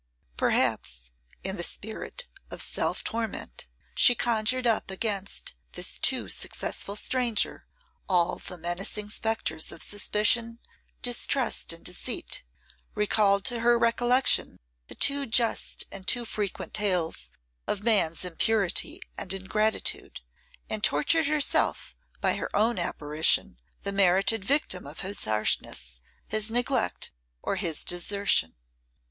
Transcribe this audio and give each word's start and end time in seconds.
Perhaps, 0.35 1.11
in 1.43 1.57
the 1.57 1.61
spirit 1.63 2.27
of 2.49 2.59
self 2.63 3.03
torment, 3.03 3.67
she 3.93 4.15
conjured 4.15 4.65
up 4.65 4.89
against 4.89 5.53
this 5.73 5.99
too 5.99 6.27
successful 6.27 6.95
stranger 6.95 7.67
all 8.09 8.37
the 8.39 8.57
menacing 8.57 9.11
spectres 9.11 9.71
of 9.71 9.83
suspicion, 9.83 10.57
distrust, 11.03 11.71
and 11.71 11.85
deceit; 11.85 12.41
recalled 12.95 13.45
to 13.45 13.59
her 13.59 13.77
recollection 13.77 14.57
the 14.87 14.95
too 14.95 15.27
just 15.27 15.83
and 15.91 16.07
too 16.07 16.25
frequent 16.25 16.73
tales 16.73 17.29
of 17.67 17.83
man's 17.83 18.25
impurity 18.25 19.03
and 19.19 19.33
ingratitude; 19.35 20.21
and 20.67 20.83
tortured 20.83 21.27
herself 21.27 21.95
by 22.19 22.37
her 22.37 22.49
own 22.55 22.79
apparition, 22.79 23.59
the 23.83 23.91
merited 23.91 24.43
victim 24.43 24.87
of 24.87 25.01
his 25.01 25.25
harshness, 25.25 26.01
his 26.27 26.49
neglect, 26.49 27.11
or 27.43 27.55
his 27.57 27.83
desertion. 27.83 28.55